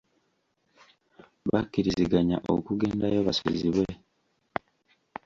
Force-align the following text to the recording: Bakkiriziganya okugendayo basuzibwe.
Bakkiriziganya 1.49 2.37
okugendayo 2.53 3.19
basuzibwe. 3.27 3.85